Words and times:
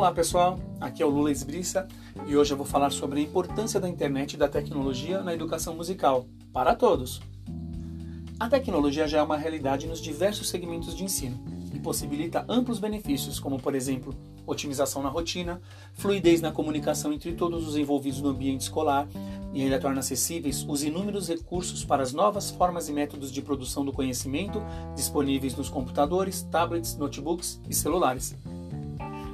Olá 0.00 0.12
pessoal, 0.12 0.58
aqui 0.80 1.02
é 1.02 1.06
o 1.06 1.10
Lula 1.10 1.30
Esbriça 1.30 1.86
e 2.26 2.34
hoje 2.34 2.54
eu 2.54 2.56
vou 2.56 2.64
falar 2.64 2.88
sobre 2.88 3.20
a 3.20 3.22
importância 3.22 3.78
da 3.78 3.86
internet 3.86 4.32
e 4.32 4.36
da 4.38 4.48
tecnologia 4.48 5.20
na 5.20 5.34
educação 5.34 5.76
musical, 5.76 6.26
para 6.54 6.74
todos. 6.74 7.20
A 8.40 8.48
tecnologia 8.48 9.06
já 9.06 9.18
é 9.18 9.22
uma 9.22 9.36
realidade 9.36 9.86
nos 9.86 10.00
diversos 10.00 10.48
segmentos 10.48 10.96
de 10.96 11.04
ensino 11.04 11.38
e 11.74 11.78
possibilita 11.78 12.46
amplos 12.48 12.78
benefícios, 12.78 13.38
como 13.38 13.60
por 13.60 13.74
exemplo, 13.74 14.14
otimização 14.46 15.02
na 15.02 15.10
rotina, 15.10 15.60
fluidez 15.92 16.40
na 16.40 16.50
comunicação 16.50 17.12
entre 17.12 17.34
todos 17.34 17.68
os 17.68 17.76
envolvidos 17.76 18.22
no 18.22 18.30
ambiente 18.30 18.62
escolar 18.62 19.06
e 19.52 19.62
ainda 19.62 19.78
torna 19.78 20.00
acessíveis 20.00 20.64
os 20.66 20.82
inúmeros 20.82 21.28
recursos 21.28 21.84
para 21.84 22.02
as 22.02 22.14
novas 22.14 22.50
formas 22.50 22.88
e 22.88 22.92
métodos 22.94 23.30
de 23.30 23.42
produção 23.42 23.84
do 23.84 23.92
conhecimento 23.92 24.62
disponíveis 24.96 25.54
nos 25.54 25.68
computadores, 25.68 26.40
tablets, 26.44 26.96
notebooks 26.96 27.60
e 27.68 27.74
celulares. 27.74 28.34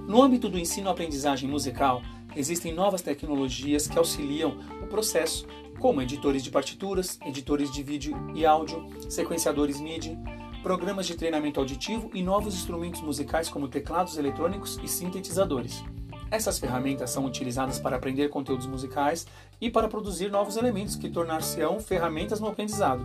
No 0.06 0.23
âmbito 0.23 0.48
do 0.48 0.56
ensino-aprendizagem 0.56 1.51
musical, 1.51 2.01
existem 2.37 2.73
novas 2.73 3.02
tecnologias 3.02 3.88
que 3.88 3.98
auxiliam 3.98 4.56
o 4.80 4.87
processo, 4.87 5.45
como 5.80 6.01
editores 6.01 6.45
de 6.45 6.51
partituras, 6.51 7.19
editores 7.27 7.73
de 7.73 7.83
vídeo 7.83 8.16
e 8.33 8.47
áudio, 8.47 8.87
sequenciadores 9.11 9.80
MIDI, 9.80 10.16
programas 10.62 11.09
de 11.09 11.16
treinamento 11.16 11.59
auditivo 11.59 12.09
e 12.14 12.23
novos 12.23 12.55
instrumentos 12.55 13.00
musicais 13.00 13.48
como 13.48 13.66
teclados 13.66 14.16
eletrônicos 14.16 14.78
e 14.80 14.87
sintetizadores. 14.87 15.83
Essas 16.30 16.59
ferramentas 16.59 17.11
são 17.11 17.25
utilizadas 17.25 17.80
para 17.80 17.97
aprender 17.97 18.28
conteúdos 18.28 18.66
musicais 18.66 19.27
e 19.61 19.70
para 19.70 19.88
produzir 19.88 20.30
novos 20.30 20.56
elementos 20.56 20.95
que 20.95 21.11
tornar-se-ão 21.11 21.80
ferramentas 21.80 22.38
no 22.38 22.47
aprendizado. 22.47 23.05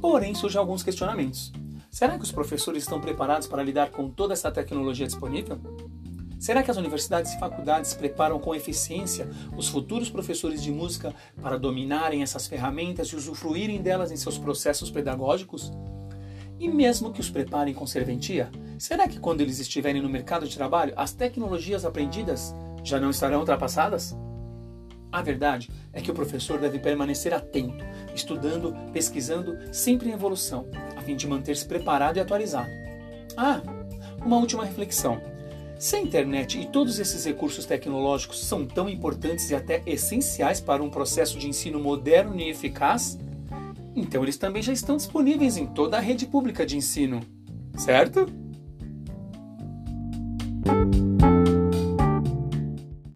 Porém, 0.00 0.34
surgem 0.34 0.58
alguns 0.58 0.82
questionamentos. 0.82 1.52
Será 1.96 2.18
que 2.18 2.24
os 2.24 2.30
professores 2.30 2.82
estão 2.82 3.00
preparados 3.00 3.48
para 3.48 3.62
lidar 3.62 3.88
com 3.90 4.10
toda 4.10 4.34
essa 4.34 4.52
tecnologia 4.52 5.06
disponível? 5.06 5.58
Será 6.38 6.62
que 6.62 6.70
as 6.70 6.76
universidades 6.76 7.32
e 7.32 7.40
faculdades 7.40 7.94
preparam 7.94 8.38
com 8.38 8.54
eficiência 8.54 9.26
os 9.56 9.66
futuros 9.66 10.10
professores 10.10 10.62
de 10.62 10.70
música 10.70 11.14
para 11.40 11.58
dominarem 11.58 12.22
essas 12.22 12.46
ferramentas 12.46 13.08
e 13.08 13.16
usufruírem 13.16 13.80
delas 13.80 14.12
em 14.12 14.16
seus 14.18 14.36
processos 14.36 14.90
pedagógicos? 14.90 15.72
E 16.60 16.68
mesmo 16.68 17.14
que 17.14 17.20
os 17.22 17.30
preparem 17.30 17.72
com 17.72 17.86
serventia, 17.86 18.50
será 18.78 19.08
que 19.08 19.18
quando 19.18 19.40
eles 19.40 19.58
estiverem 19.58 20.02
no 20.02 20.10
mercado 20.10 20.46
de 20.46 20.54
trabalho, 20.54 20.92
as 20.98 21.14
tecnologias 21.14 21.86
aprendidas 21.86 22.54
já 22.84 23.00
não 23.00 23.08
estarão 23.08 23.38
ultrapassadas? 23.38 24.14
A 25.10 25.22
verdade 25.22 25.70
é 25.94 26.02
que 26.02 26.10
o 26.10 26.14
professor 26.14 26.58
deve 26.60 26.78
permanecer 26.78 27.32
atento, 27.32 27.82
estudando, 28.14 28.74
pesquisando, 28.92 29.56
sempre 29.72 30.10
em 30.10 30.12
evolução, 30.12 30.68
fim 31.06 31.14
de 31.14 31.26
manter-se 31.26 31.64
preparado 31.64 32.16
e 32.16 32.20
atualizado. 32.20 32.68
Ah, 33.36 33.62
uma 34.24 34.36
última 34.36 34.64
reflexão. 34.64 35.20
Se 35.78 35.94
a 35.94 36.00
internet 36.00 36.60
e 36.60 36.66
todos 36.66 36.98
esses 36.98 37.24
recursos 37.24 37.64
tecnológicos 37.64 38.44
são 38.44 38.66
tão 38.66 38.88
importantes 38.88 39.50
e 39.50 39.54
até 39.54 39.82
essenciais 39.86 40.60
para 40.60 40.82
um 40.82 40.90
processo 40.90 41.38
de 41.38 41.48
ensino 41.48 41.78
moderno 41.78 42.40
e 42.40 42.50
eficaz, 42.50 43.18
então 43.94 44.22
eles 44.22 44.36
também 44.36 44.62
já 44.62 44.72
estão 44.72 44.96
disponíveis 44.96 45.56
em 45.56 45.66
toda 45.66 45.96
a 45.96 46.00
rede 46.00 46.26
pública 46.26 46.66
de 46.66 46.76
ensino, 46.76 47.20
certo? 47.76 48.26